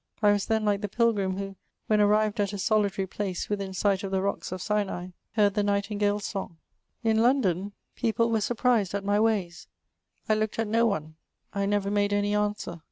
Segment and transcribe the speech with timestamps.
[0.23, 1.55] I was then like the pilg^m^ who,
[1.87, 5.61] whtsi arrived at a sectary place within sight of the rocks of Sinai, heard the
[5.61, 6.57] ni^tingale's song.
[7.03, 9.67] In London people were surprised at my ways.
[10.27, 11.17] I looked at no one—
[11.53, 12.79] I never made any answer.